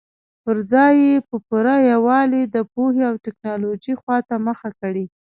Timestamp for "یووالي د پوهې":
1.91-3.03